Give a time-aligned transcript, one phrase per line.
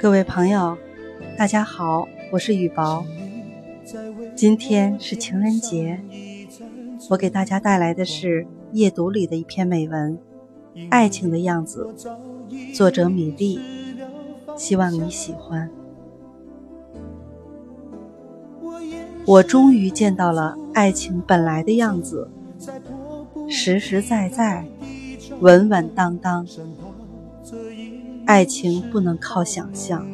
[0.00, 0.78] 各位朋友，
[1.36, 3.04] 大家好，我是雨薄。
[4.36, 6.00] 今天是情人节，
[7.10, 10.16] 我给大家带来的是夜读里的一篇美文
[10.88, 11.92] 《爱情的样子》，
[12.76, 13.58] 作者米粒，
[14.56, 15.68] 希望你喜欢。
[19.26, 22.30] 我终于见到了爱情本来的样子，
[23.48, 24.64] 实实在在，
[25.40, 26.46] 稳稳当当。
[28.26, 30.06] 爱情不能靠想象，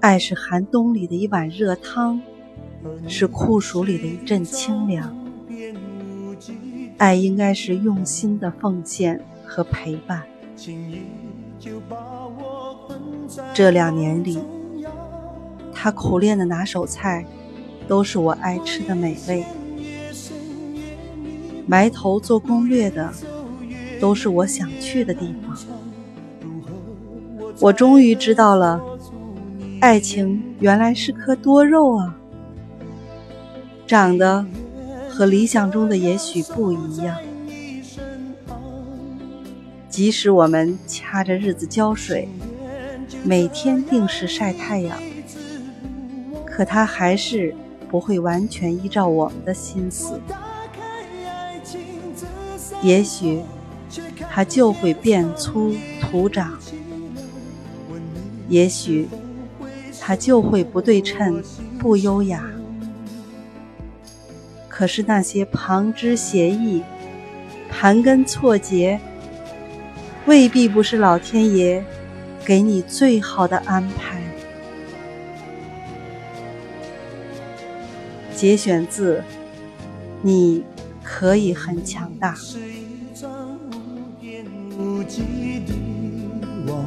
[0.00, 2.20] 爱是寒冬里的一碗热汤，
[3.06, 5.16] 是酷暑里的一阵清凉。
[6.98, 10.22] 爱应该是用心的奉献和陪伴。
[13.54, 14.38] 这两年里，
[15.72, 17.24] 他苦练的拿手菜，
[17.86, 19.44] 都是我爱吃的美味；
[21.66, 23.12] 埋头做攻略的，
[24.00, 25.56] 都是我想去的地方。
[27.60, 28.80] 我终于知道了，
[29.80, 32.16] 爱情原来是颗多肉啊，
[33.86, 34.46] 长得
[35.08, 37.16] 和理想中的也许不一样。
[39.88, 42.28] 即使我们掐着日子浇水，
[43.24, 44.96] 每天定时晒太阳，
[46.46, 47.52] 可它还是
[47.88, 50.20] 不会完全依照我们的心思。
[52.80, 53.40] 也许
[54.30, 56.58] 它就会变粗徒长。
[58.48, 59.08] 也许
[60.00, 61.42] 它就会不对称、
[61.78, 62.42] 不优雅，
[64.68, 66.82] 可是那些旁枝斜翼、
[67.68, 68.98] 盘根错节，
[70.26, 71.84] 未必不是老天爷
[72.44, 74.22] 给你最好的安排。
[78.34, 79.18] 节选自
[80.22, 80.64] 《你
[81.02, 82.34] 可以很强大》。
[83.20, 83.28] 张
[83.72, 83.74] 无
[84.20, 84.44] 边
[84.78, 85.74] 无际的
[86.68, 86.84] 网，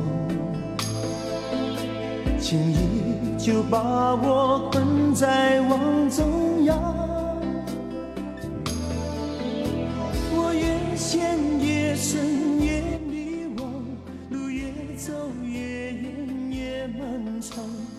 [2.39, 7.10] 轻易就把我困在网中央。